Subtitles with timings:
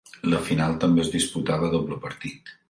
[0.29, 2.55] La final també es disputava a doble partit.